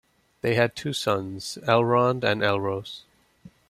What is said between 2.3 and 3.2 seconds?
Elros.